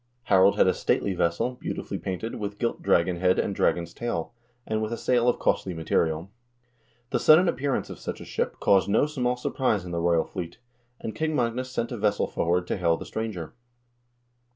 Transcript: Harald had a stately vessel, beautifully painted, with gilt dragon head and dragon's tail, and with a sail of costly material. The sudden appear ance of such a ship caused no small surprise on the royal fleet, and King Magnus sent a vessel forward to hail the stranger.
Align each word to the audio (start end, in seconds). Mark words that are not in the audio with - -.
Harald 0.23 0.55
had 0.57 0.65
a 0.65 0.73
stately 0.73 1.13
vessel, 1.13 1.53
beautifully 1.61 1.99
painted, 1.99 2.33
with 2.33 2.57
gilt 2.57 2.81
dragon 2.81 3.17
head 3.17 3.37
and 3.37 3.53
dragon's 3.53 3.93
tail, 3.93 4.33
and 4.65 4.81
with 4.81 4.91
a 4.91 4.97
sail 4.97 5.29
of 5.29 5.37
costly 5.37 5.75
material. 5.75 6.31
The 7.11 7.19
sudden 7.19 7.47
appear 7.47 7.75
ance 7.75 7.87
of 7.91 7.99
such 7.99 8.19
a 8.19 8.25
ship 8.25 8.59
caused 8.59 8.89
no 8.89 9.05
small 9.05 9.35
surprise 9.37 9.85
on 9.85 9.91
the 9.91 10.01
royal 10.01 10.25
fleet, 10.25 10.57
and 10.99 11.13
King 11.13 11.35
Magnus 11.35 11.69
sent 11.69 11.91
a 11.91 11.97
vessel 11.97 12.25
forward 12.25 12.65
to 12.65 12.77
hail 12.77 12.97
the 12.97 13.05
stranger. 13.05 13.53